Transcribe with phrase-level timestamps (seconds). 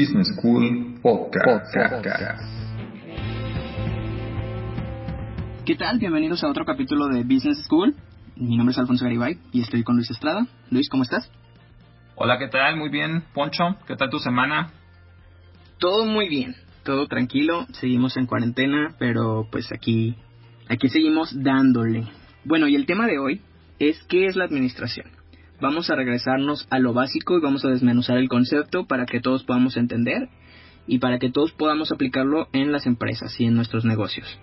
[0.00, 1.74] Business School Podcast.
[5.66, 5.98] ¿Qué tal?
[5.98, 7.94] Bienvenidos a otro capítulo de Business School.
[8.34, 10.46] Mi nombre es Alfonso Garibay y estoy con Luis Estrada.
[10.70, 11.30] Luis, ¿cómo estás?
[12.14, 12.78] Hola, ¿qué tal?
[12.78, 13.76] Muy bien, Poncho.
[13.86, 14.72] ¿Qué tal tu semana?
[15.78, 17.66] Todo muy bien, todo tranquilo.
[17.72, 20.16] Seguimos en cuarentena, pero pues aquí,
[20.70, 22.08] aquí seguimos dándole.
[22.46, 23.42] Bueno, y el tema de hoy
[23.78, 25.19] es ¿qué es la administración?
[25.60, 29.44] Vamos a regresarnos a lo básico y vamos a desmenuzar el concepto para que todos
[29.44, 30.28] podamos entender
[30.86, 34.38] y para que todos podamos aplicarlo en las empresas y en nuestros negocios.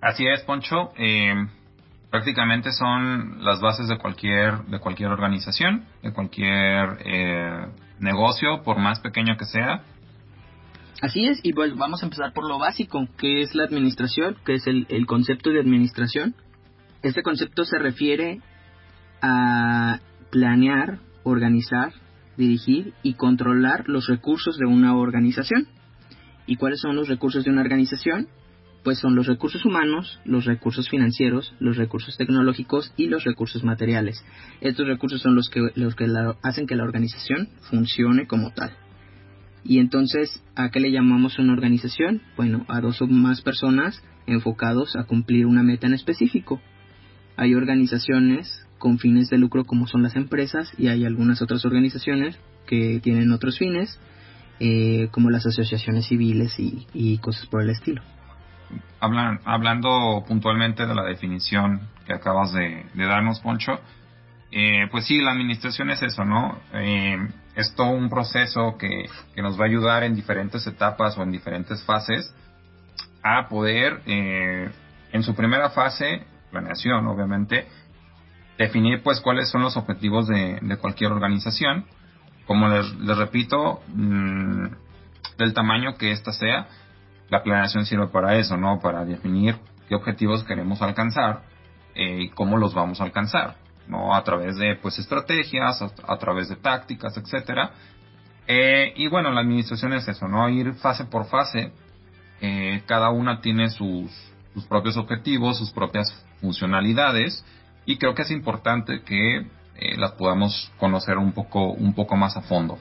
[0.00, 0.92] Así es, Poncho.
[0.96, 1.34] Eh,
[2.10, 7.66] prácticamente son las bases de cualquier de cualquier organización, de cualquier eh,
[7.98, 9.82] negocio, por más pequeño que sea.
[11.00, 14.54] Así es, y pues vamos a empezar por lo básico, que es la administración, que
[14.54, 16.36] es el, el concepto de administración.
[17.02, 18.40] Este concepto se refiere
[19.20, 19.61] a
[20.32, 21.92] planear, organizar,
[22.38, 25.68] dirigir y controlar los recursos de una organización.
[26.46, 28.28] ¿Y cuáles son los recursos de una organización?
[28.82, 34.24] Pues son los recursos humanos, los recursos financieros, los recursos tecnológicos y los recursos materiales.
[34.60, 36.06] Estos recursos son los que, los que
[36.42, 38.72] hacen que la organización funcione como tal.
[39.64, 42.22] Y entonces, ¿a qué le llamamos una organización?
[42.36, 46.60] Bueno, a dos o más personas enfocados a cumplir una meta en específico.
[47.36, 52.36] Hay organizaciones con fines de lucro como son las empresas y hay algunas otras organizaciones
[52.66, 54.00] que tienen otros fines
[54.58, 58.02] eh, como las asociaciones civiles y, cosas por el estilo.
[58.98, 63.78] Hablan, hablando puntualmente de la definición que acabas de, darnos, Poncho,
[64.50, 66.58] eh, pues sí, la administración es eso, ¿no?
[66.74, 67.16] Eh,
[67.54, 71.30] es todo un proceso que, que, nos va a ayudar en diferentes etapas o en
[71.30, 72.34] diferentes fases
[73.22, 77.68] a poder, en su primera fase, planeación, obviamente,
[78.58, 81.86] definir pues cuáles son los objetivos de, cualquier organización.
[82.46, 84.66] Como les, repito, mm,
[85.38, 86.66] del tamaño que ésta sea,
[87.28, 88.80] la planeación sirve para eso, ¿no?
[88.80, 89.56] Para definir
[89.88, 91.42] qué objetivos queremos alcanzar
[91.94, 94.14] eh, y cómo los vamos a alcanzar, ¿no?
[94.14, 97.70] A través de pues estrategias, a, través de tácticas, etcétera.
[98.46, 100.48] Eh, y bueno, la administración es eso, ¿no?
[100.48, 101.72] Ir fase por fase.
[102.40, 104.10] Eh, cada una tiene sus,
[104.52, 107.44] sus propios objetivos, sus propias funcionalidades
[107.86, 112.36] y creo que es importante que eh, las podamos conocer un poco, un poco más
[112.36, 112.78] a fondo.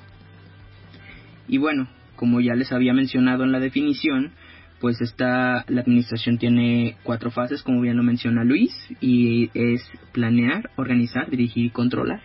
[1.47, 4.33] Y bueno, como ya les había mencionado en la definición,
[4.79, 10.71] pues esta, la administración tiene cuatro fases, como bien lo menciona Luis, y es planear,
[10.75, 12.21] organizar, dirigir y controlar.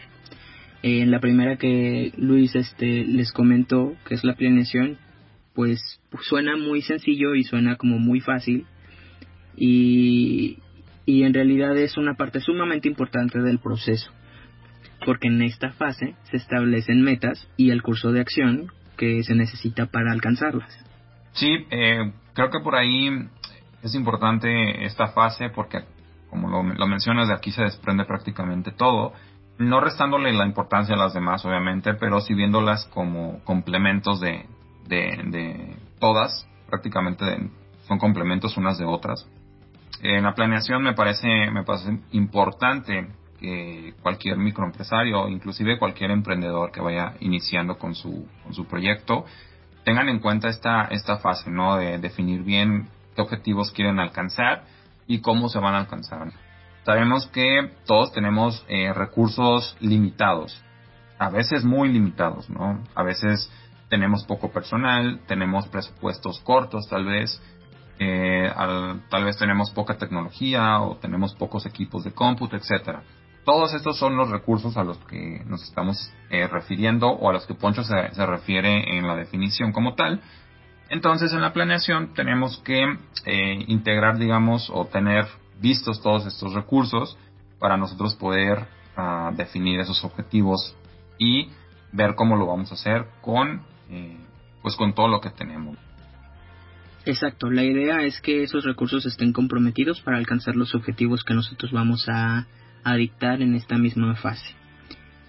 [0.83, 4.99] en la primera que Luis este, les comentó, que es la planeación,
[5.55, 8.67] pues suena muy sencillo y suena como muy fácil.
[9.57, 10.59] Y,
[11.37, 14.11] realidad es una parte sumamente importante del proceso,
[15.05, 19.87] porque en esta fase se establecen metas y el curso de acción que se necesita
[19.87, 20.73] para alcanzarlas.
[21.33, 23.11] Sí, eh, creo que por ahí
[23.83, 25.81] es importante esta fase porque,
[26.31, 29.13] como lo, mencionas, de aquí se desprende prácticamente todo,
[29.59, 34.47] no restándole la importancia a las demás, obviamente, pero sí viéndolas como complementos de,
[34.89, 37.51] de, de todas, prácticamente
[37.87, 39.29] son complementos unas de otras.
[40.03, 43.09] En la planeación me parece, me parece importante
[43.41, 49.25] que cualquier microempresario, inclusive cualquier emprendedor que vaya iniciando con su, con su proyecto,
[49.85, 51.77] tengan en cuenta esta, esta fase, ¿no?
[51.77, 54.65] De definir bien qué objetivos quieren alcanzar
[55.07, 56.33] y cómo se van a alcanzar.
[56.85, 60.63] Sabemos que todos tenemos eh, recursos limitados,
[61.19, 62.83] a veces muy limitados, ¿no?
[62.95, 63.51] A veces
[63.89, 67.41] tenemos poco personal, tenemos presupuestos cortos tal vez,
[67.99, 68.53] eh,
[69.09, 73.03] tal vez tenemos poca tecnología o tenemos pocos equipos de cómputo, etcétera.
[73.45, 77.47] Todos estos son los recursos a los que nos estamos eh, refiriendo o a los
[77.47, 80.21] que Poncho se, se, refiere en la definición como tal.
[80.89, 82.83] Entonces, en la planeación tenemos que
[83.25, 85.27] eh, integrar, digamos, o tener
[85.61, 87.17] vistos todos estos recursos
[87.59, 90.77] para nosotros poder uh, definir esos objetivos
[91.19, 91.51] y
[91.93, 94.19] ver cómo lo vamos a hacer con, eh,
[94.63, 95.77] pues, con todo lo que tenemos.
[97.07, 101.71] Exacto, la idea es que esos recursos estén comprometidos para alcanzar los objetivos que nosotros
[101.71, 102.47] vamos a,
[102.97, 104.47] dictar en esta misma fase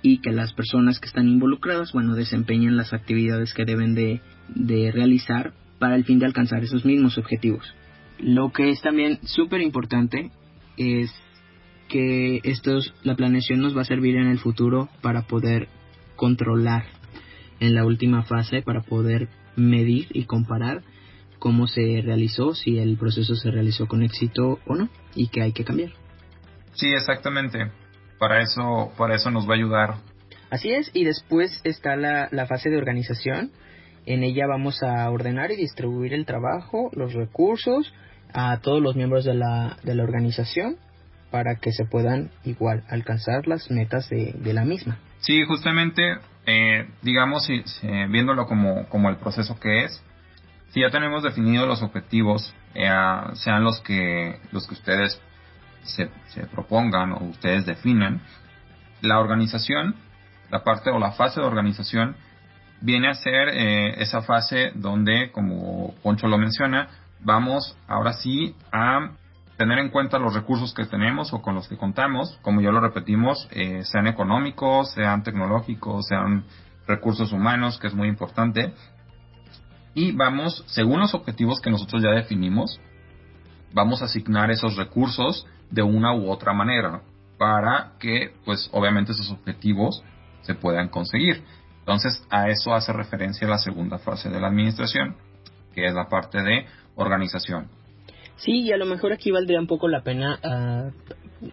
[0.03, 4.91] y que las personas que están involucradas, bueno, desempeñen las actividades que deben de, de
[4.91, 7.74] realizar para el fin de alcanzar esos mismos objetivos.
[8.19, 10.31] Lo que es también súper importante
[10.77, 11.12] es
[11.89, 15.68] que estos, la planeación nos va a servir en el futuro para poder
[16.15, 16.85] controlar
[17.59, 20.83] en la última fase, para poder medir y comparar
[21.47, 25.53] cómo se realizó, si el proceso se realizó con éxito o no y qué hay
[25.53, 25.91] que cambiar.
[26.73, 27.71] Sí, exactamente.
[28.19, 29.95] Para eso, para eso nos va a ayudar.
[30.49, 33.51] Así es, y después está la, la fase de organización,
[34.07, 37.94] En ella vamos a ordenar y distribuir el trabajo, los recursos
[38.33, 40.77] a todos los miembros de la, de la organización
[41.29, 44.97] para que se puedan igual alcanzar las metas de, de la misma.
[45.19, 46.01] Sí, justamente,
[46.45, 47.49] eh, digamos,
[48.09, 50.01] viéndolo como, como el proceso que es,
[50.69, 52.90] si ya tenemos definidos los objetivos, eh,
[53.34, 55.22] sean los que, los que ustedes
[55.84, 58.22] se, se propongan o ustedes definan,
[59.02, 59.96] la organización,
[60.50, 62.16] la parte o la fase de organización,
[62.81, 69.12] viene a ser eh, esa fase donde, como Poncho lo menciona, vamos ahora sí a
[69.58, 72.80] tener en cuenta los recursos que tenemos o con los que contamos, como ya lo
[72.80, 76.46] repetimos, eh, sean económicos, sean tecnológicos, sean
[76.88, 78.74] recursos humanos, que es muy importante.
[79.97, 82.79] Y vamos, según los objetivos que nosotros ya definimos,
[83.73, 87.01] vamos a asignar esos recursos de una u otra manera
[87.39, 90.03] para que, pues, obviamente esos objetivos
[90.41, 91.44] se puedan conseguir.
[91.79, 95.15] Entonces, a eso hace referencia la segunda fase de la administración,
[95.73, 97.67] que es la parte de organización.
[98.35, 100.91] Sí, y a lo mejor aquí valdría un poco la pena ah,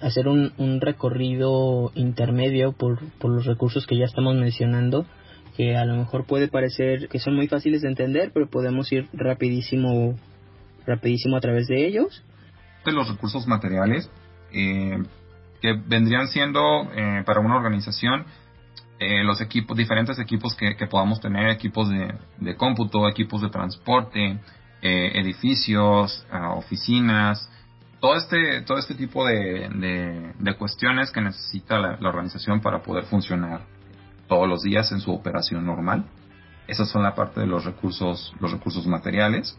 [0.02, 5.06] hacer un, un, recorrido intermedio por, por los recursos que ya estamos mencionando,
[5.56, 9.08] que a lo mejor puede parecer que son muy fáciles de entender, pero podemos ir
[9.12, 10.16] rapidísimo,
[10.86, 12.24] rapidísimo a través de ellos.
[12.84, 14.10] De los recursos materiales,
[14.52, 15.02] eh,
[15.60, 16.60] que vendrían siendo
[16.94, 18.26] eh, para una organización
[18.98, 24.38] eh, los equipos, diferentes equipos que, podamos tener, equipos de, cómputo, equipos de transporte,
[24.82, 27.50] eh, edificios, ah, oficinas,
[28.00, 33.62] todo este, todo este tipo de, de, cuestiones que necesita la, organización para poder funcionar
[34.28, 36.04] todos los días en su operación normal.
[36.66, 39.58] Esas son la parte de los recursos, los recursos materiales.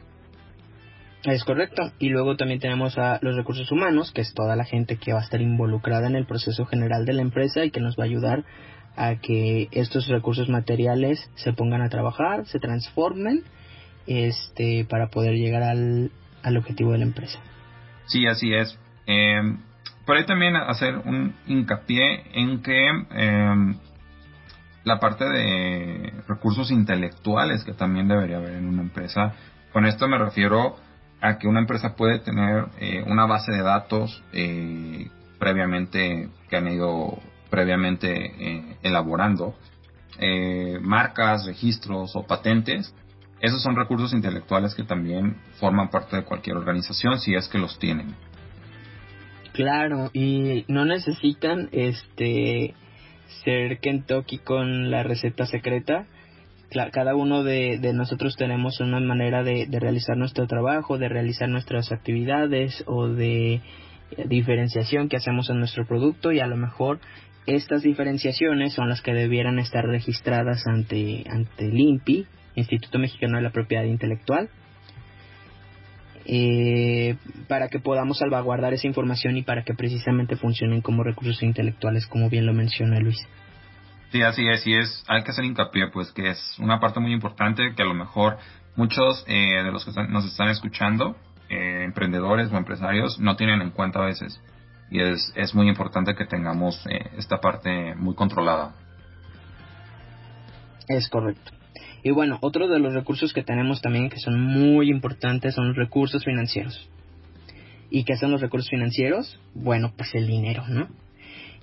[1.23, 1.91] Es correcto.
[2.00, 5.19] Y luego también tenemos a los recursos humanos, que es toda la gente que va
[5.19, 8.07] a estar involucrada en el proceso general de la empresa y que nos va a
[8.07, 8.44] ayudar
[8.95, 13.44] a que estos recursos materiales se pongan a trabajar, se transformen
[14.07, 16.11] este para poder llegar al,
[16.44, 17.39] al objetivo de la empresa.
[18.06, 18.77] Sí, así es.
[19.07, 19.41] Eh,
[20.06, 23.75] por ahí también hacer un hincapié en que em,
[24.85, 29.33] la parte de recursos intelectuales que también debería haber en una empresa,
[29.73, 30.77] con esto me refiero
[31.21, 35.09] a que una empresa puede tener eh, una base de datos eh,
[35.39, 39.55] previamente que han ido previamente eh, elaborando,
[40.19, 42.93] eh, marcas, registros o patentes,
[43.41, 47.77] esos son recursos intelectuales que también forman parte de cualquier organización si es que los
[47.79, 48.15] tienen.
[49.53, 52.75] Claro, y no necesitan este
[53.44, 56.06] ser Kentucky con la receta secreta.
[56.92, 61.92] Cada uno de, nosotros tenemos una manera de, de, realizar nuestro trabajo, de realizar nuestras
[61.92, 63.62] actividades o de
[64.25, 67.00] diferenciación que hacemos en nuestro producto y a lo mejor
[67.45, 72.25] estas diferenciaciones son las que debieran estar registradas ante, ante el INPI,
[72.56, 74.50] Instituto Mexicano de la Propiedad Intelectual,
[76.25, 77.18] eh,
[77.48, 82.30] para que podamos salvaguardar esa información y para que precisamente funcionen como recursos intelectuales, como
[82.30, 83.18] bien lo menciona Luis.
[84.12, 87.13] Sí, así es, y es, hay que hacer hincapié, pues que es una parte muy
[87.13, 88.38] importante que a lo mejor
[88.75, 91.16] muchos eh, de los que nos están escuchando,
[91.50, 94.42] eh, emprendedores o empresarios, no tienen en cuenta a veces
[94.89, 98.74] y es, es muy importante que tengamos eh, esta parte muy controlada.
[100.88, 101.52] Es correcto.
[102.06, 105.76] Y bueno, otro de los recursos que tenemos también que son muy importantes son los
[105.76, 106.88] recursos financieros.
[107.90, 109.40] ¿Y qué son los recursos financieros?
[109.56, 110.88] Bueno, pues el dinero, ¿no?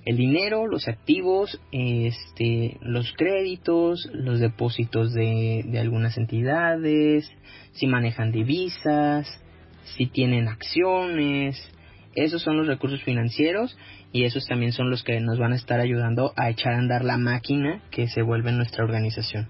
[0.03, 7.31] El dinero, los activos, este, los créditos, los depósitos de, de algunas entidades,
[7.71, 9.41] si manejan divisas,
[9.95, 11.55] si tienen acciones,
[12.15, 13.77] esos son los recursos financieros
[14.11, 17.05] y esos también son los que nos van a estar ayudando a echar a andar
[17.05, 19.47] la máquina que se vuelve nuestra organización.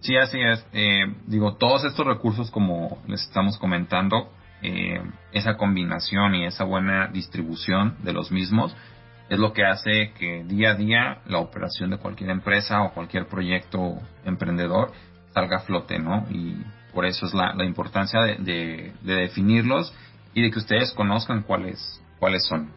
[0.00, 0.64] Sí, así es.
[0.72, 4.30] Eh, digo, todos estos recursos, como les estamos comentando,
[4.62, 5.00] eh,
[5.32, 8.74] esa combinación y esa buena distribución de los mismos
[9.28, 13.26] es lo que hace que día a día la operación de cualquier empresa o cualquier
[13.26, 14.92] proyecto emprendedor
[15.34, 16.26] salga a flote, ¿no?
[16.30, 16.56] Y
[16.94, 19.92] por eso es la, importancia de, de definirlos
[20.32, 22.70] y de que ustedes conozcan cuáles cuáles son.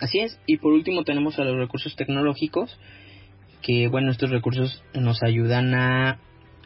[0.00, 2.78] Así es, y por último tenemos a los recursos tecnológicos,
[3.64, 6.18] que bueno, estos recursos nos ayudan a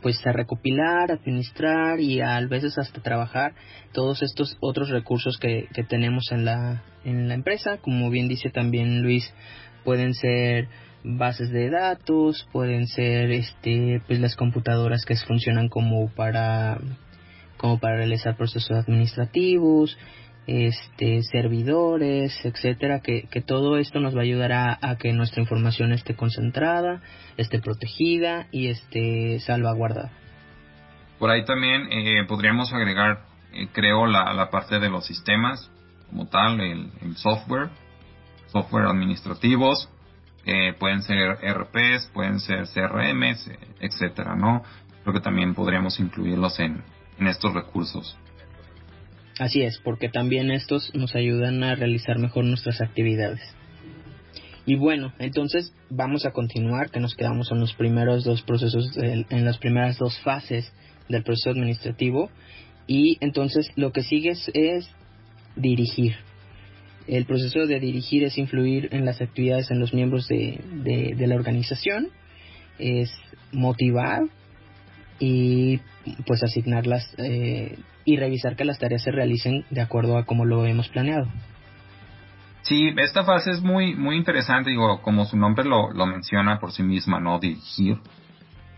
[0.03, 3.55] pues a recopilar, administrar y a, veces hasta trabajar
[3.93, 7.79] todos estos otros recursos que, que tenemos en la, en la empresa.
[7.79, 9.33] Como bien dice también Luis,
[9.85, 10.69] pueden ser
[11.05, 16.79] bases de datos, pueden ser este pues las computadoras que funcionan como para
[17.57, 19.99] como para realizar procesos administrativos,
[20.49, 26.17] este, servidores, etcétera, que, todo esto nos va a ayudar a, que nuestra información esté
[26.17, 27.03] concentrada,
[27.37, 30.11] esté protegida y esté salvaguardada.
[31.19, 35.71] Por ahí también eh, podríamos agregar, eh, creo, la, la, parte de los sistemas
[36.09, 37.69] como tal, el, software,
[38.47, 39.91] software administrativos,
[40.79, 43.51] pueden ser RPs, pueden ser CRMs,
[43.81, 44.63] etcétera, ¿no?
[45.03, 46.83] Creo que también podríamos incluirlos en
[47.19, 48.17] estos recursos.
[49.39, 53.41] Así es, porque también estos nos ayudan a realizar mejor nuestras actividades.
[54.67, 59.45] Y bueno, entonces vamos a continuar, que nos quedamos en los primeros dos procesos, en
[59.45, 60.71] las primeras dos fases
[61.09, 62.31] del proceso administrativo.
[62.87, 64.91] Y entonces lo que sigue es,
[65.57, 66.17] dirigir.
[67.07, 70.61] El proceso de dirigir es influir en las actividades en los miembros de,
[71.17, 72.09] de, la organización,
[72.79, 73.11] es
[73.53, 74.25] motivar
[75.19, 75.81] y
[76.27, 77.77] pues asignarlas eh,
[78.09, 81.27] y revisar que las tareas se realicen de acuerdo a como lo hemos planeado.
[82.63, 86.73] Sí, esta fase es muy, muy interesante, digo, como su nombre lo, lo menciona por
[86.73, 87.39] sí misma, ¿no?
[87.39, 87.99] Dirigir.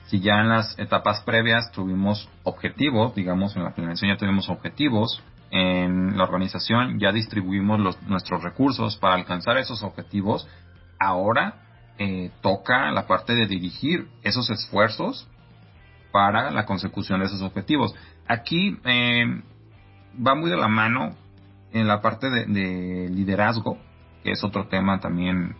[0.06, 5.22] Si ya en las etapas previas tuvimos objetivos, digamos, en la planeación ya tuvimos objetivos,
[5.52, 10.48] en la organización ya distribuimos los, nuestros recursos para alcanzar esos objetivos,
[10.98, 11.54] ahora
[11.98, 15.28] eh, toca la parte de dirigir esos esfuerzos
[16.10, 17.94] para la consecución de esos objetivos.
[18.30, 19.42] Aquí eh,
[20.24, 21.16] va muy de la mano
[21.72, 23.76] en la parte de, liderazgo,
[24.22, 25.56] que es otro tema también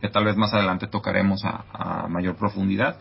[0.00, 2.96] que tal vez más adelante tocaremos a, mayor profundidad.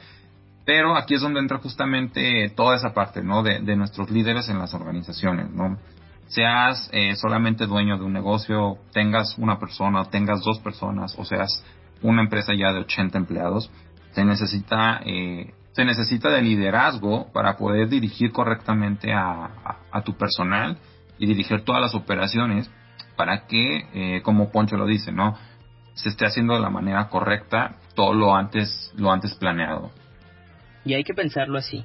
[0.66, 3.42] Pero aquí es donde entra justamente toda esa parte, ¿no?
[3.42, 5.78] De, nuestros líderes en las organizaciones, ¿no?
[6.28, 11.64] Seas eh, solamente dueño de un negocio, tengas una persona, tengas dos personas, o seas
[12.02, 13.72] una empresa ya de 80 empleados,
[14.12, 20.78] se necesita, eh, se necesita de liderazgo para poder dirigir correctamente a tu personal
[21.20, 22.72] y dirigir todas las operaciones
[23.16, 25.38] para que, eh, como Poncho lo dice, ¿no?
[25.94, 29.92] Se esté haciendo de la manera correcta todo lo antes, lo antes planeado.
[30.86, 31.84] Y hay que pensarlo así.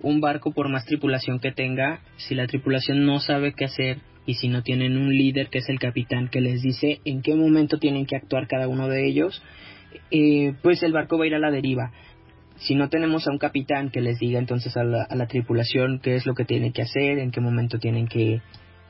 [0.00, 4.34] Un barco, por más tripulación que tenga, si la tripulación no sabe qué hacer y
[4.34, 7.78] si no tienen un líder que es el capitán que les dice en qué momento
[7.78, 9.42] tienen que actuar cada uno de ellos,
[10.10, 11.92] eh, pues el barco va a ir a la deriva
[12.58, 16.26] si no tenemos a un capitán que les diga entonces a la, tripulación qué es
[16.26, 18.40] lo que tiene que hacer, en qué momento tienen que,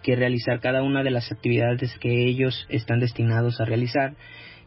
[0.05, 4.15] realizar cada una de las actividades que ellos están destinados a realizar,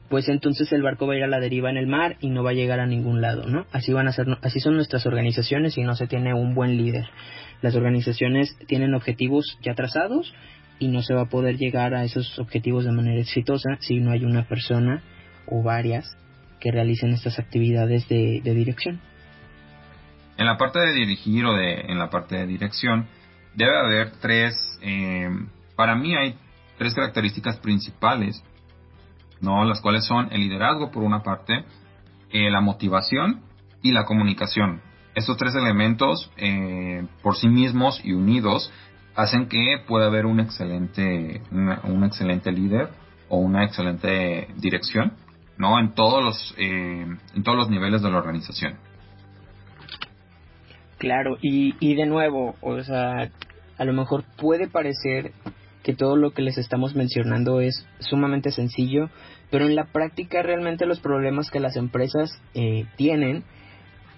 [0.09, 2.43] pues entonces el barco va a ir a la deriva en el mar y no
[2.43, 3.65] va a llegar a ningún lado, ¿no?
[3.71, 7.05] Así van a ser, así son nuestras organizaciones si no se tiene un buen líder.
[7.61, 10.33] Las organizaciones tienen objetivos ya trazados
[10.77, 14.11] y no se va a poder llegar a esos objetivos de manera exitosa si no
[14.11, 15.03] hay una persona
[15.45, 16.17] o varias
[16.59, 18.99] que realicen estas actividades de, dirección.
[20.37, 23.07] En la parte de dirigir o de, en la parte de dirección,
[23.55, 25.29] debe haber tres, eh,
[25.75, 26.35] para mí hay
[26.77, 28.43] tres características principales,
[29.41, 29.65] ¿no?
[29.65, 31.65] Las cuales son el liderazgo por una parte,
[32.31, 33.41] eh, la motivación
[33.81, 34.81] y la comunicación.
[35.15, 38.71] Estos tres elementos, eh, por sí mismos y unidos,
[39.15, 42.89] hacen que pueda haber un excelente, un excelente líder
[43.27, 45.13] o una excelente dirección
[45.59, 45.77] ¿no?
[45.77, 48.79] En todos los, eh, en todos los niveles de la organización.
[50.97, 53.29] Claro, y, y de nuevo, o sea,
[53.77, 55.33] a lo mejor puede parecer
[55.83, 59.09] que todo lo que les estamos mencionando es sumamente sencillo,
[59.51, 63.43] pero en la práctica realmente los problemas que las empresas eh, tienen,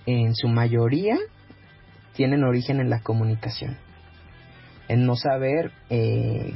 [0.05, 1.17] en su mayoría,
[2.13, 3.77] tienen origen en la comunicación,
[4.87, 6.53] en no saber eh,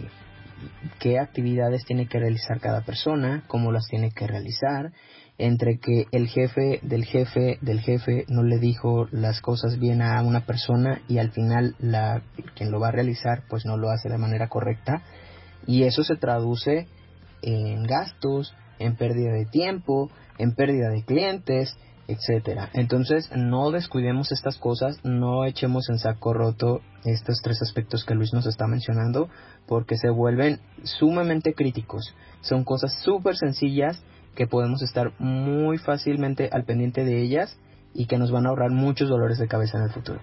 [1.00, 4.92] qué actividades tiene que realizar cada persona, cómo las tiene que realizar,
[5.38, 10.22] entre que el jefe del jefe del jefe no le dijo las cosas bien a
[10.22, 12.22] una persona y al final la
[12.56, 15.04] quien lo va a realizar pues no lo hace de manera correcta.
[15.68, 16.88] Y eso se traduce
[17.42, 21.76] en gastos, en pérdida de tiempo, en pérdida de clientes,
[22.08, 22.70] etcétera.
[22.74, 28.34] Entonces, no descuidemos estas cosas, no echemos en saco roto estos tres aspectos que Luis
[28.34, 29.30] nos está mencionando,
[29.68, 32.16] porque se vuelven sumamente críticos.
[32.42, 34.04] Son cosas súper sencillas
[34.36, 37.58] que podemos estar muy fácilmente al pendiente de ellas
[37.94, 40.20] y que nos van a ahorrar muchos dolores de cabeza en el futuro.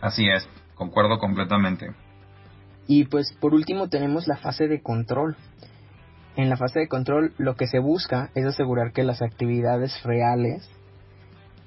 [0.00, 1.88] Así es, concuerdo completamente.
[2.86, 5.36] Y pues por último tenemos la fase de control.
[6.36, 10.70] En la fase de control lo que se busca es asegurar que las actividades reales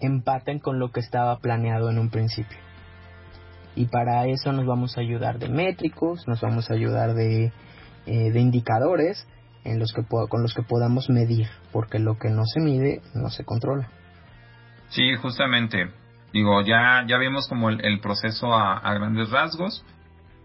[0.02, 2.58] empaten con lo que estaba planeado en un principio.
[3.76, 7.54] Y para eso nos vamos a ayudar de métricos, nos vamos a ayudar de,
[8.06, 9.28] eh, de indicadores
[9.64, 13.30] en los que con los que podamos medir, porque lo que no se mide no
[13.30, 13.90] se controla.
[14.90, 15.90] Sí, justamente.
[16.34, 19.86] Digo, ya, ya vimos como el, proceso a, grandes rasgos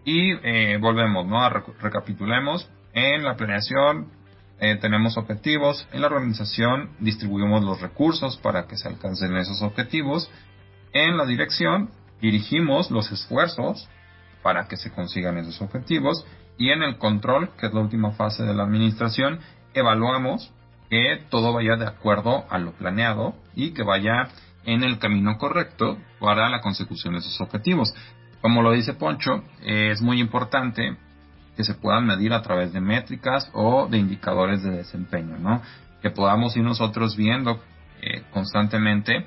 [0.04, 1.48] y eh, volvemos, ¿no?
[1.48, 2.70] recapitulemos.
[2.92, 4.08] En la planeación
[4.58, 10.30] eh, tenemos objetivos, en la organización distribuimos los recursos para que se alcancen esos objetivos,
[10.92, 11.90] en la dirección
[12.22, 13.88] dirigimos los esfuerzos
[14.42, 16.25] para que se consigan esos objetivos.
[16.56, 19.40] Y en el control, que es la última fase de la administración,
[19.75, 20.50] evaluamos
[20.88, 24.28] que todo vaya de acuerdo a lo planeado y que vaya
[24.64, 27.94] en el camino correcto para la consecución de esos objetivos.
[28.40, 30.96] Como lo dice Poncho, es muy importante
[31.56, 35.62] que se puedan medir a través de métricas o de indicadores de desempeño, ¿no?
[36.02, 37.60] Que podamos ir nosotros viendo
[38.02, 39.26] eh, constantemente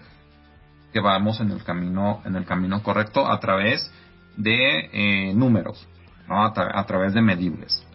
[0.93, 3.91] que vamos en el camino en el camino correcto a través
[4.37, 5.87] de eh, números,
[6.27, 6.45] ¿no?
[6.45, 7.85] A, través de medibles.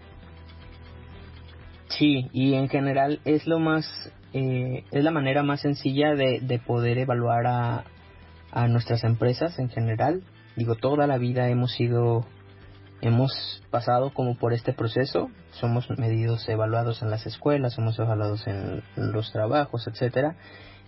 [1.88, 3.86] Sí, y en general es lo más
[4.32, 7.84] eh, es la manera más sencilla de, de poder evaluar a,
[8.50, 10.22] a nuestras empresas en general.
[10.56, 12.26] Digo, toda la vida hemos sido
[13.00, 18.82] hemos pasado como por este proceso, somos medidos, evaluados en las escuelas, somos evaluados en
[18.96, 20.36] los trabajos, etcétera,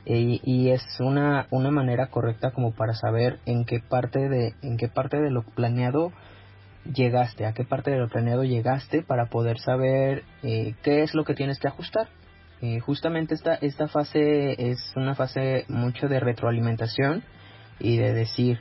[0.06, 4.88] y, es una, una manera correcta como para saber en qué parte de en qué
[4.88, 6.12] parte de lo planeado
[6.84, 11.24] llegaste, a qué parte de lo planeado llegaste para poder saber eh, qué es lo
[11.24, 12.08] que tienes que ajustar.
[12.62, 17.24] Eh, justamente esta, esta fase es una fase mucho de retroalimentación
[17.80, 18.60] y de decir,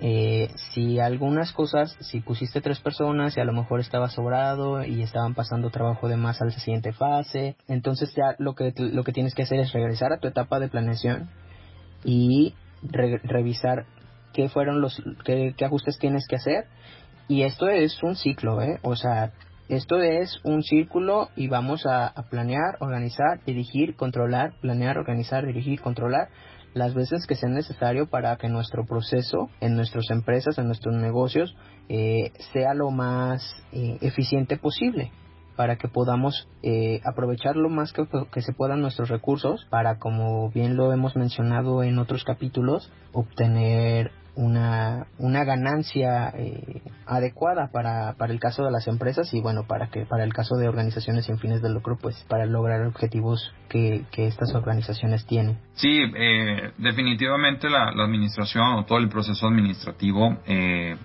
[0.00, 5.02] eh, si algunas cosas, si pusiste tres personas y a lo mejor estaba sobrado y
[5.02, 9.12] estaban pasando trabajo de más a la siguiente fase, entonces ya lo que, lo que
[9.12, 11.30] tienes que hacer es regresar a tu etapa de planeación
[12.04, 13.86] y revisar
[14.32, 16.64] qué fueron los, qué, ajustes tienes que hacer.
[17.28, 18.80] Y esto es un ciclo, ¿eh?
[18.82, 19.32] O sea,
[19.68, 25.80] esto es un círculo y vamos a, a planear, organizar, dirigir, controlar, planear, organizar, dirigir,
[25.80, 26.28] controlar
[26.74, 31.54] las veces que sea necesario para que nuestro proceso en nuestras empresas, en nuestros negocios,
[31.88, 35.12] eh, sea lo más eh, eficiente posible
[35.56, 40.50] para que podamos eh, aprovechar lo más que, que, se puedan nuestros recursos para, como
[40.50, 48.32] bien lo hemos mencionado en otros capítulos, obtener una, una ganancia eh, adecuada para, para
[48.32, 51.38] el caso de las empresas y bueno para que para el caso de organizaciones sin
[51.38, 55.58] fines de lucro pues para lograr objetivos que, que estas organizaciones tienen.
[55.74, 60.96] Sí eh, definitivamente la, administración o todo el proceso administrativo eh,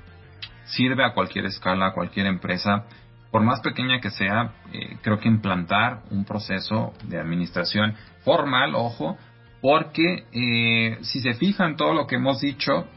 [0.65, 2.85] sirve a cualquier escala a cualquier empresa.
[3.29, 4.53] Por más pequeña que sea
[5.01, 9.17] creo que implantar un proceso de administración formal ojo
[9.61, 12.87] porque si se fijan todo lo que hemos dicho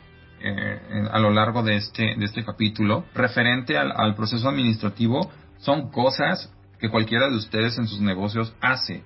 [0.42, 6.53] eh, a lo largo de este, de este capítulo, referente al, proceso administrativo, son cosas
[6.79, 9.05] que cualquiera de ustedes en sus negocios hace,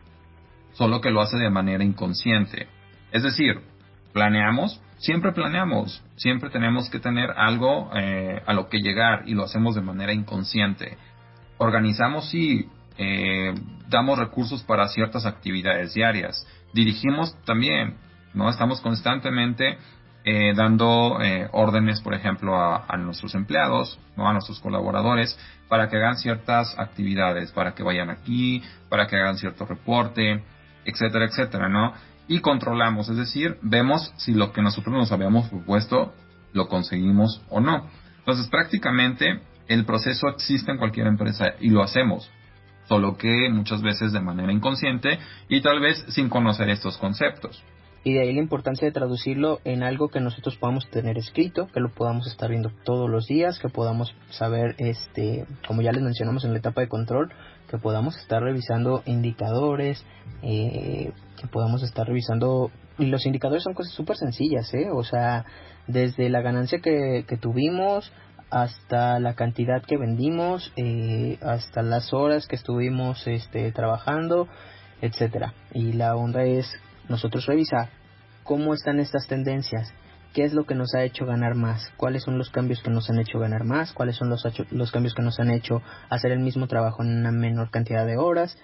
[0.75, 2.69] solo que lo hace de manera inconsciente.
[3.11, 3.61] Es decir,
[4.13, 9.45] planeamos, siempre planeamos, siempre tenemos que tener algo eh, a lo que llegar y lo
[9.45, 10.97] hacemos de manera inconsciente.
[11.59, 13.55] Organizamos y eh,
[13.89, 16.47] damos recursos para ciertas actividades diarias.
[16.73, 17.97] Dirigimos también,
[18.35, 18.49] ¿no?
[18.49, 19.79] Estamos constantemente
[20.27, 24.27] eh, dando eh, órdenes, por ejemplo, a, nuestros empleados, ¿no?
[24.27, 29.37] a nuestros colaboradores, para que hagan ciertas actividades, para que vayan aquí, para que hagan
[29.37, 30.43] cierto reporte,
[30.87, 31.93] etcétera, etcétera, ¿no?
[32.27, 36.15] Y controlamos, es decir, vemos si lo que nosotros nos habíamos propuesto
[36.55, 37.91] lo conseguimos o no.
[38.21, 42.31] Entonces, prácticamente el proceso existe en cualquier empresa y lo hacemos,
[42.89, 45.19] solo que muchas veces de manera inconsciente
[45.51, 47.63] y tal vez sin conocer estos conceptos
[48.05, 51.81] y de ahí la importancia de traducirlo en algo que nosotros podamos tener escrito, que
[51.81, 56.45] lo podamos estar viendo todos los días, que podamos saber, este, como ya les mencionamos
[56.45, 57.33] en la etapa de control,
[57.71, 60.05] que podamos estar revisando indicadores,
[60.43, 64.91] eh, que podamos estar revisando, y los indicadores son cosas súper sencillas, ¿eh?
[64.93, 65.47] O sea,
[65.87, 68.13] desde la ganancia que, que tuvimos,
[68.51, 74.47] hasta la cantidad que vendimos, eh, hasta las horas que estuvimos este, trabajando,
[75.01, 75.55] etcétera.
[75.73, 76.67] Y la onda es
[77.09, 77.91] nosotros revisar
[78.43, 79.93] cómo están estas tendencias,
[80.35, 83.09] qué es lo que nos ha hecho ganar más, cuáles son los cambios que nos
[83.09, 86.41] han hecho ganar más, cuáles son los, los cambios que nos han hecho hacer el
[86.41, 88.59] mismo trabajo en una menor cantidad de horas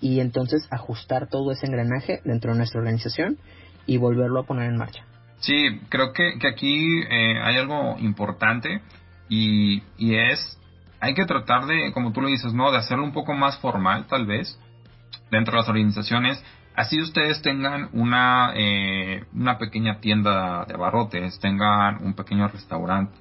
[0.00, 3.38] y entonces ajustar todo ese engranaje dentro de nuestra organización
[3.86, 5.04] y volverlo a poner en marcha.
[5.40, 8.80] Sí, creo que, que aquí eh, hay algo importante
[9.28, 10.58] y, y es,
[11.00, 12.70] hay que tratar de, como tú lo dices, ¿no?
[12.70, 14.58] De hacerlo un poco más formal tal vez
[15.30, 16.42] dentro de las organizaciones
[16.76, 23.16] Así ustedes tengan una, eh, una pequeña tienda de abarrotes, tengan un pequeño restaurante,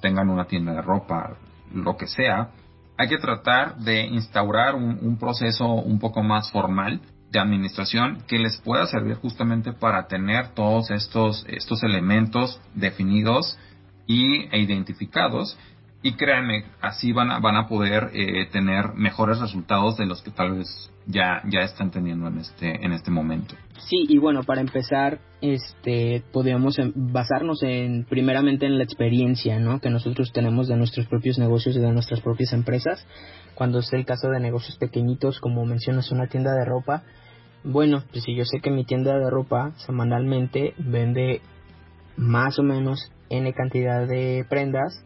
[0.00, 1.36] tengan una tienda de ropa,
[1.74, 2.48] lo que sea,
[2.96, 8.56] hay que tratar de instaurar un, proceso un poco más formal de administración que les
[8.62, 13.58] pueda servir justamente para tener todos estos, estos elementos definidos
[14.06, 15.56] y, e identificados
[16.02, 20.30] y créanme, así van a, van a poder eh, tener mejores resultados de los que
[20.30, 23.56] tal vez ya, ya están teniendo en este, en este momento.
[23.78, 29.80] Sí, y bueno, para empezar, este, podríamos em, basarnos en, primeramente en la experiencia, ¿no?
[29.80, 33.04] Que nosotros tenemos de nuestros propios negocios y de nuestras propias empresas.
[33.54, 37.02] Cuando es el caso de negocios pequeñitos, como mencionas, una tienda de ropa,
[37.64, 41.40] bueno, pues si yo sé que mi tienda de ropa semanalmente vende
[42.16, 45.04] más o menos N cantidad de prendas,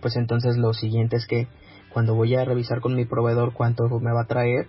[0.00, 1.48] pues entonces lo siguiente es que
[1.92, 4.66] cuando voy a revisar con mi proveedor cuánto me va a traer,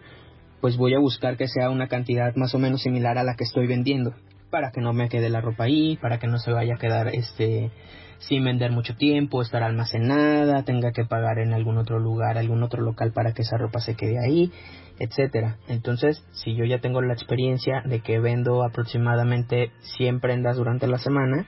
[0.61, 3.43] pues voy a buscar que sea una cantidad más o menos similar a la que
[3.43, 4.13] estoy vendiendo
[4.49, 7.09] para que no me quede la ropa ahí, para que no se vaya a quedar
[7.13, 7.71] este
[8.19, 12.81] sin vender mucho tiempo, estar almacenada, tenga que pagar en algún otro lugar, algún otro
[12.81, 14.51] local para que esa ropa se quede ahí,
[14.99, 15.57] etcétera.
[15.67, 20.97] Entonces, si yo ya tengo la experiencia de que vendo aproximadamente 100 prendas durante la
[20.97, 21.45] semana,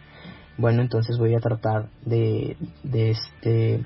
[0.57, 3.85] bueno, entonces voy a tratar de, de, este,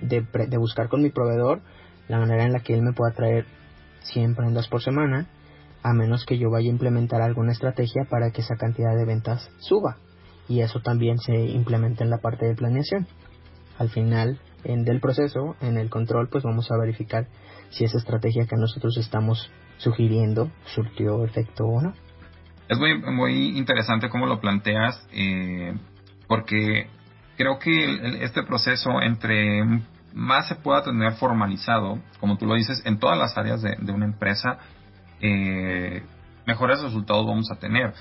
[0.00, 1.60] de, de buscar con mi proveedor
[2.08, 3.46] la manera en la que él me pueda traer
[4.02, 5.28] 100 prendas por semana,
[5.82, 9.50] a menos que yo vaya a implementar alguna estrategia para que esa cantidad de ventas
[9.58, 9.98] suba.
[10.48, 13.06] Y eso también se implementa en la parte de planeación.
[13.78, 17.28] Al final en del proceso, en el control, pues vamos a verificar
[17.70, 21.94] si esa estrategia que nosotros estamos sugiriendo surtió efecto o no.
[22.70, 25.76] Es muy, muy interesante cómo lo planteas, eh,
[26.28, 26.86] porque
[27.36, 29.64] creo que este proceso entre
[30.14, 34.04] más se pueda tener formalizado, como tú lo dices, en todas las áreas de, una
[34.04, 34.58] empresa,
[35.20, 36.04] eh,
[36.46, 37.92] mejores resultados vamos a tener.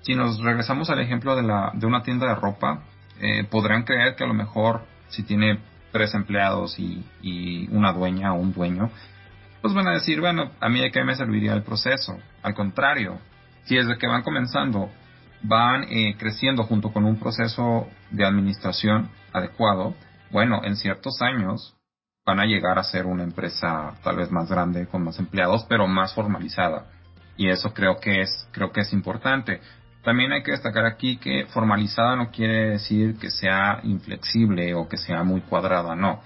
[0.00, 2.82] Si nos regresamos al ejemplo de, la, de una tienda de ropa,
[3.20, 5.60] eh, podrán creer que a lo mejor si tiene
[5.92, 8.90] tres empleados y, y, una dueña o un dueño,
[9.62, 12.18] pues van a decir, bueno, a mí de qué me serviría el proceso.
[12.42, 13.20] Al contrario,
[13.66, 14.90] si desde que van comenzando
[15.42, 19.94] van eh, creciendo junto con un proceso de administración adecuado,
[20.30, 21.76] bueno, en ciertos años
[22.24, 25.86] van a llegar a ser una empresa tal vez más grande, con más empleados, pero
[25.86, 26.86] más formalizada.
[27.36, 29.60] Y eso creo que es, creo que es importante.
[30.02, 34.96] También hay que destacar aquí que formalizada no quiere decir que sea inflexible o que
[34.96, 36.20] sea muy cuadrada, no.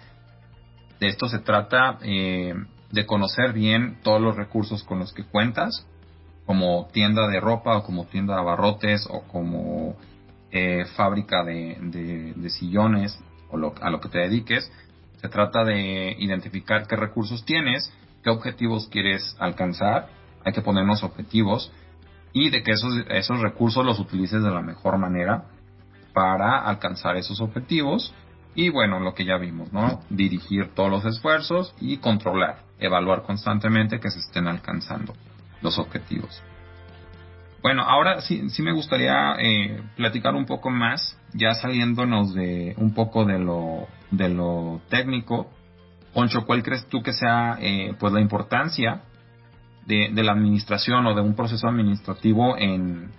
[0.98, 2.54] De esto se trata eh,
[2.90, 5.86] de conocer bien todos los recursos con los que cuentas
[6.46, 9.96] como tienda de ropa o como tienda de abarrotes o como
[10.50, 13.18] eh, fábrica de, sillones
[13.50, 14.70] o a lo que te dediques.
[15.20, 17.92] Se trata de identificar qué recursos tienes,
[18.24, 20.08] qué objetivos quieres alcanzar.
[20.44, 21.70] Hay que ponernos objetivos
[22.32, 25.44] y de que esos, esos recursos los utilices de la mejor manera
[26.12, 28.14] para alcanzar esos objetivos.
[28.54, 30.02] Y bueno, lo que ya vimos, ¿no?
[30.10, 35.14] Dirigir todos los esfuerzos y controlar, evaluar constantemente que se estén alcanzando
[35.62, 36.42] los objetivos.
[37.62, 42.94] Bueno, ahora sí, sí me gustaría eh, platicar un poco más, ya saliéndonos de un
[42.94, 45.50] poco de lo, de lo técnico.
[46.14, 49.02] Poncho, ¿cuál crees tú que sea eh, pues la importancia
[49.86, 53.10] de, la administración o de un proceso administrativo en,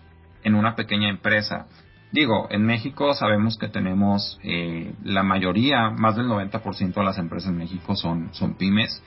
[0.43, 1.67] en una pequeña empresa?
[2.11, 7.51] Digo, en México sabemos que tenemos eh, la mayoría, más del 90% de las empresas
[7.51, 9.01] en México son, son pymes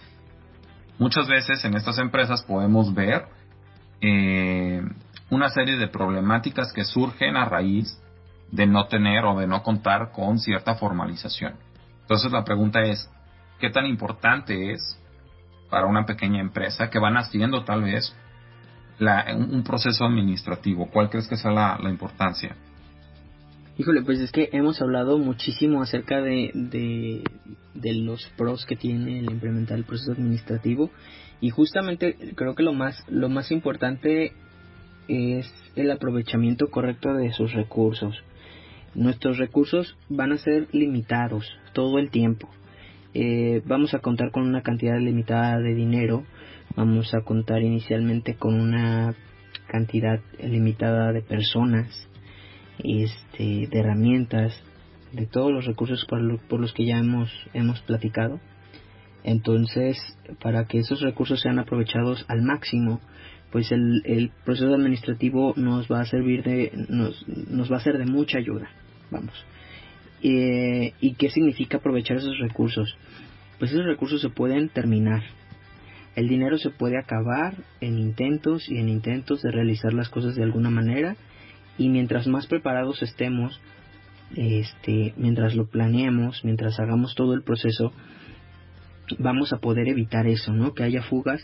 [0.99, 3.27] Muchas veces en estas empresas podemos ver
[4.01, 4.83] eh,
[5.31, 8.01] una serie de problemáticas que surgen a raíz
[8.51, 11.55] de no tener o de no contar con cierta formalización.
[12.03, 13.11] Entonces la pregunta es,
[13.59, 15.01] ¿qué tan importante es
[15.71, 18.15] para una pequeña empresa que van haciendo tal vez
[19.37, 20.89] un, proceso administrativo?
[20.93, 22.55] ¿Cuál crees que sea la, la importancia?
[23.77, 26.53] Híjole, pues es que hemos hablado muchísimo acerca de,
[27.75, 30.91] de, los pros que tiene el implementar el proceso administrativo
[31.41, 34.33] y justamente creo que lo más, lo más importante
[35.09, 38.15] es el aprovechamiento correcto de sus recursos.
[38.95, 42.49] Nuestros recursos van a ser limitados todo el tiempo.
[43.13, 46.25] Eh, vamos a contar con una cantidad limitada de dinero,
[46.77, 49.17] vamos a contar inicialmente con una
[49.67, 52.09] cantidad limitada de personas,
[52.79, 54.55] este, de herramientas,
[55.13, 56.21] de todos los recursos por,
[56.61, 58.41] los que ya hemos, hemos platicado.
[59.23, 59.97] Entonces,
[60.43, 63.01] para que esos recursos sean aprovechados al máximo,
[63.51, 67.99] pues el, el proceso administrativo nos va a servir de, nos, nos va a ser
[67.99, 68.69] de mucha ayuda.
[69.11, 69.35] Vamos.
[70.23, 72.97] Eh, ¿Y qué significa aprovechar esos recursos?
[73.59, 75.23] Pues esos recursos se pueden terminar.
[76.17, 80.43] El dinero se puede acabar en intentos y en intentos de realizar las cosas de
[80.43, 81.17] alguna manera
[81.79, 83.61] y mientras más preparados estemos,
[84.37, 87.93] este, mientras lo planeemos, mientras hagamos todo el proceso,
[89.19, 90.73] vamos a poder evitar eso, ¿no?
[90.75, 91.41] Que haya fugas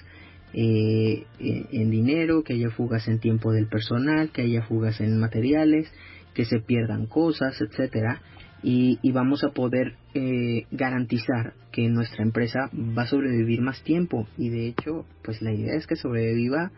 [0.53, 5.93] eh, en dinero, que haya fugas en tiempo del personal, que haya fugas en materiales,
[6.35, 8.23] que se pierdan cosas, etcétera.
[8.63, 14.27] y, y vamos a poder eh, garantizar que nuestra empresa va a sobrevivir más tiempo
[14.37, 16.71] y de hecho pues la idea es que sobreviva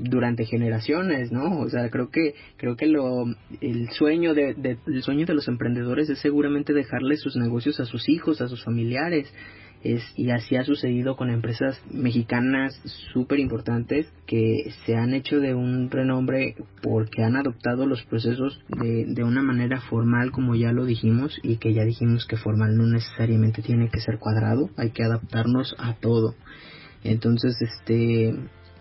[0.00, 1.60] durante generaciones, ¿no?
[1.60, 3.24] O sea, creo que creo que lo
[3.60, 7.84] el sueño de, de, el sueño de los emprendedores es seguramente dejarle sus negocios a
[7.84, 9.32] sus hijos, a sus familiares
[10.16, 12.80] y así ha sucedido con empresas mexicanas
[13.12, 19.04] súper importantes que se han hecho de un renombre porque han adoptado los procesos de,
[19.06, 22.86] de una manera formal como ya lo dijimos y que ya dijimos que formal no
[22.86, 26.34] necesariamente tiene que ser cuadrado, hay que adaptarnos a todo.
[27.04, 28.34] Entonces, este,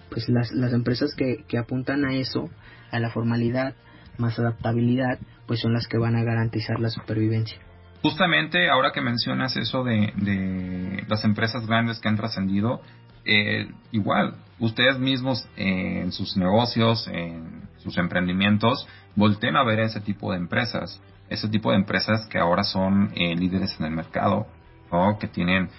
[0.09, 2.49] pues las, las empresas que, que apuntan a eso,
[2.91, 3.75] a la formalidad
[4.17, 7.59] más adaptabilidad, pues son las que van a garantizar la supervivencia.
[8.01, 12.81] Justamente ahora que mencionas eso de, las empresas grandes que han trascendido,
[13.25, 20.01] eh, igual, ustedes mismos eh, en sus negocios, en sus emprendimientos, volteen a ver ese
[20.01, 24.45] tipo de empresas, ese tipo de empresas que ahora son eh, líderes en el mercado,
[24.91, 25.17] ¿no?
[25.17, 25.69] que tienen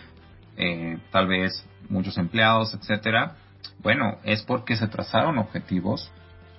[1.12, 3.36] tal vez muchos empleados, etcétera.
[3.80, 6.10] Bueno, es porque se trazaron objetivos,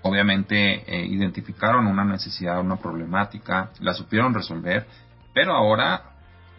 [0.01, 4.85] obviamente identificaron una necesidad, una problemática, la supieron resolver
[5.37, 6.01] pero ahora,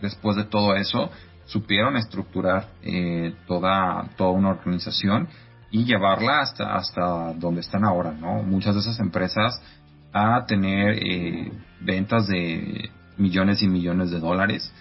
[0.01, 1.11] después de todo eso,
[1.47, 5.27] supieron estructurar eh, toda, toda una organización
[5.73, 8.45] y llevarla hasta, hasta donde están ahora, ¿no?
[8.45, 9.61] Muchas de esas empresas
[10.13, 14.73] a tener eh, ventas de millones y millones de dólares.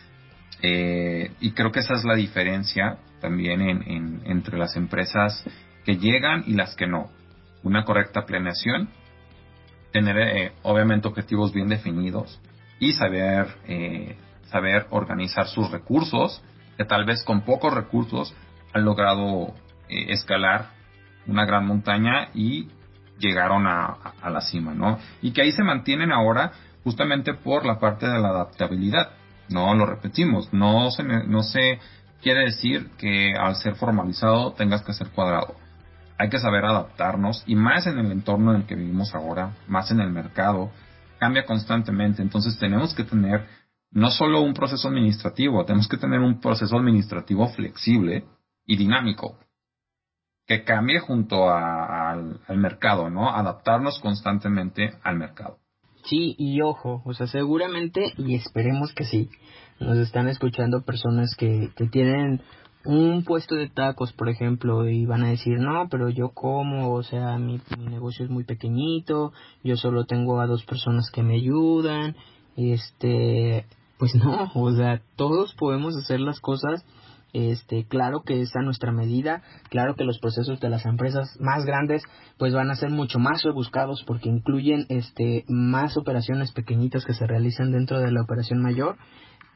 [0.61, 5.43] Eh, y creo que esa es la diferencia también en, entre las empresas
[5.85, 7.09] que llegan y las que no.
[7.63, 8.89] Una correcta planeación,
[9.91, 12.39] tener obviamente objetivos bien definidos,
[12.79, 14.17] y saber, eh,
[14.49, 16.41] saber organizar sus recursos,
[16.77, 18.35] que tal vez con pocos recursos
[18.73, 19.53] han logrado
[19.89, 20.71] eh, escalar
[21.25, 22.69] una gran montaña y
[23.19, 24.99] llegaron a, a, la cima, ¿no?
[25.21, 26.51] Y que ahí se mantienen ahora
[26.83, 29.09] justamente por la parte de la adaptabilidad.
[29.49, 31.79] No lo repetimos, no se, no se
[32.21, 35.55] quiere decir que al ser formalizado tengas que ser cuadrado.
[36.17, 39.91] Hay que saber adaptarnos y más en el entorno en el que vivimos ahora, más
[39.91, 40.71] en el mercado,
[41.19, 42.21] cambia constantemente.
[42.21, 43.45] Entonces tenemos que tener
[43.91, 48.25] no solo un proceso administrativo, tenemos que tener un proceso administrativo flexible
[48.65, 49.37] y dinámico
[50.47, 53.29] que cambie junto al, mercado, ¿no?
[53.29, 55.59] Adaptarnos constantemente al mercado.
[56.09, 59.29] Sí, y ojo, o sea, seguramente, y esperemos que sí,
[59.79, 62.41] nos están escuchando personas que, que tienen
[62.87, 67.03] un puesto de tacos, por ejemplo, y van a decir, no, pero yo como, o
[67.03, 72.15] sea, mi, negocio es muy pequeñito, yo solo tengo a dos personas que me ayudan,
[72.55, 73.65] este,
[73.99, 76.85] pues no, o sea, todos podemos hacer las cosas,
[77.37, 81.65] este, claro que es a nuestra medida, claro que los procesos de las empresas más
[81.65, 82.01] grandes,
[82.39, 87.27] pues van a ser mucho más rebuscados porque incluyen, este, más operaciones pequeñitas que se
[87.27, 88.97] realizan dentro de la operación mayor,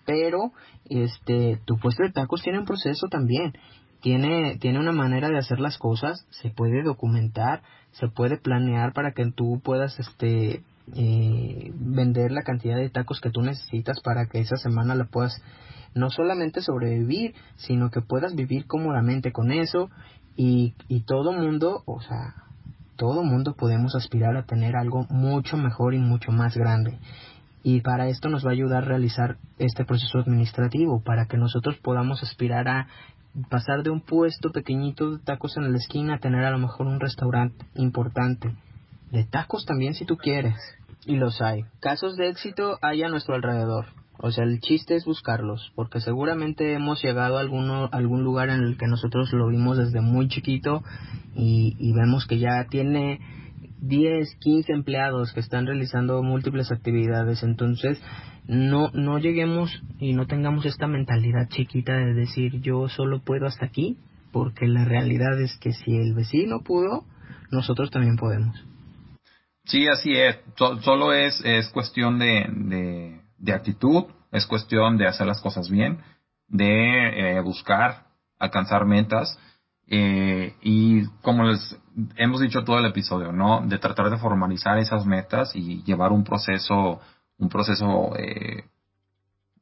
[0.06, 0.52] pero
[0.90, 3.54] este tu puesto de tacos tiene un proceso también.
[4.02, 9.12] Tiene tiene una manera de hacer las cosas se puede documentar se puede planear para
[9.12, 10.64] que tú puedas este
[10.96, 15.34] eh, vender la cantidad de tacos que tú necesitas para que esa semana la puedas
[15.94, 19.90] no solamente sobrevivir sino que puedas vivir cómodamente con eso
[20.36, 22.36] y, y todo mundo o sea
[22.96, 27.00] todo mundo podemos aspirar a tener algo mucho mejor y mucho más grande
[27.64, 31.78] y para esto nos va a ayudar a realizar este proceso administrativo, para que nosotros
[31.78, 32.88] podamos aspirar a
[33.50, 36.88] pasar de un puesto pequeñito de tacos en la esquina a tener a lo mejor
[36.88, 38.56] un restaurante importante.
[39.12, 40.56] De tacos también si tú quieres.
[41.06, 41.64] Y los hay.
[41.80, 43.86] Casos de éxito hay a nuestro alrededor.
[44.22, 48.62] O sea, el chiste es buscarlos, porque seguramente hemos llegado a, alguno, algún lugar en
[48.62, 50.84] el que nosotros lo vimos desde muy chiquito
[51.34, 53.20] y, vemos que ya tiene
[53.82, 57.42] 10, 15 empleados que están realizando múltiples actividades.
[57.42, 58.00] Entonces,
[58.46, 63.66] no, no lleguemos y no tengamos esta mentalidad chiquita de decir yo solo puedo hasta
[63.66, 63.98] aquí,
[64.32, 67.06] porque la realidad es que si el vecino pudo,
[67.50, 68.56] nosotros también podemos.
[69.66, 70.38] Sí, así es.
[70.82, 76.00] Solo es, es cuestión de, de actitud, es cuestión de hacer las cosas bien,
[76.48, 78.06] de eh, buscar
[78.40, 79.38] alcanzar metas
[79.88, 81.78] eh, y como les
[82.16, 83.62] hemos dicho todo el episodio, ¿no?
[83.68, 87.02] De tratar de formalizar esas metas y llevar un proceso,
[87.38, 88.64] un proceso eh,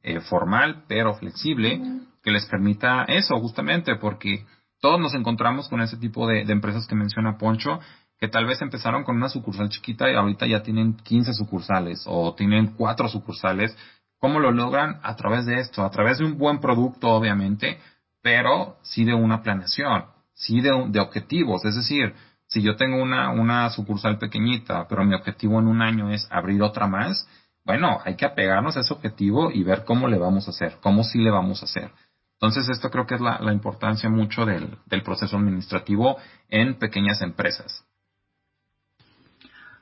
[0.02, 1.82] eh, formal pero flexible
[2.22, 4.46] que les permita eso justamente porque
[4.80, 7.80] todos nos encontramos con ese tipo de, empresas que menciona Poncho
[8.20, 12.34] que tal vez empezaron con una sucursal chiquita y ahorita ya tienen 15 sucursales o
[12.34, 13.76] tienen cuatro sucursales.
[14.18, 15.00] ¿Cómo lo logran?
[15.02, 17.80] A través de esto, a través de un buen producto, obviamente,
[18.22, 20.04] pero sí de una planeación
[20.40, 22.14] sí de, de objetivos, es decir,
[22.46, 26.62] si yo tengo una, una sucursal pequeñita, pero mi objetivo en un año es abrir
[26.62, 27.28] otra más,
[27.64, 31.04] bueno, hay que apegarnos a ese objetivo y ver cómo le vamos a hacer, cómo
[31.04, 31.92] sí le vamos a hacer.
[32.32, 36.16] Entonces, esto creo que es la, importancia mucho del, proceso administrativo
[36.48, 37.84] en pequeñas empresas.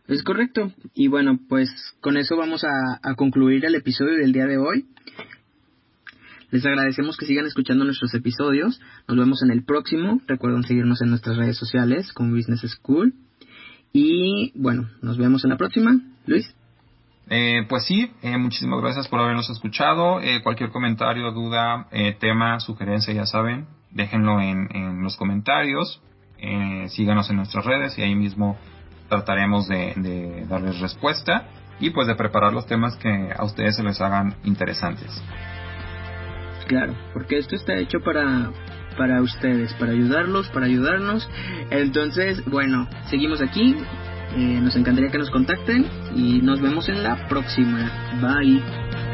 [0.08, 0.72] Es correcto.
[0.94, 4.86] Y bueno, pues con eso vamos a, concluir el episodio del día de hoy.
[6.50, 8.80] Les agradecemos que sigan escuchando nuestros episodios.
[9.06, 10.22] Nos vemos en el próximo.
[10.26, 13.12] Recuerden seguirnos en nuestras redes sociales como Business School.
[13.92, 16.00] Y bueno, nos vemos en la próxima.
[16.26, 16.54] Luis.
[17.28, 20.22] Eh, pues sí, eh, muchísimas gracias por habernos escuchado.
[20.22, 21.86] Eh, cualquier comentario, duda,
[22.18, 26.00] tema, sugerencia, ya saben, déjenlo en, los comentarios.
[26.86, 28.56] síganos en nuestras redes y ahí mismo
[29.08, 31.48] trataremos de, darles respuesta
[31.80, 35.22] y pues de preparar los temas que a ustedes se les hagan interesantes.
[36.66, 38.50] Claro, porque esto está hecho para
[38.96, 41.28] para ustedes, para ayudarlos, para ayudarnos.
[41.70, 43.76] Entonces, bueno, seguimos aquí
[44.36, 47.90] eh, nos encantaría que nos contacten y nos vemos en la próxima.
[48.20, 49.07] Bye.